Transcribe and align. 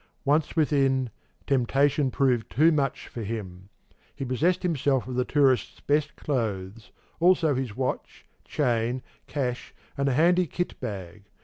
Once 0.25 0.55
within, 0.55 1.11
temptation 1.45 2.09
proved 2.09 2.49
too 2.51 2.71
much 2.71 3.07
for 3.07 3.21
him. 3.21 3.69
He 4.15 4.25
possessed 4.25 4.63
himself 4.63 5.07
of 5.07 5.13
the 5.13 5.23
tourist's 5.23 5.79
best 5.79 6.15
clothes, 6.15 6.89
also 7.19 7.53
his 7.53 7.75
watch, 7.77 8.25
chain, 8.43 9.03
cash, 9.27 9.75
and 9.95 10.09
a 10.09 10.13
handy 10.13 10.47
kit 10.47 10.79
bag. 10.79 11.25